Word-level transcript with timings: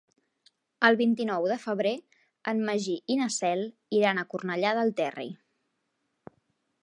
El 0.87 0.95
vint-i-nou 1.01 1.43
de 1.51 1.57
febrer 1.65 1.91
en 2.53 2.63
Magí 2.69 2.97
i 3.15 3.19
na 3.21 3.29
Cel 3.37 3.61
iran 3.99 4.21
a 4.21 4.25
Cornellà 4.33 4.71
del 4.79 4.95
Terri. 5.03 5.29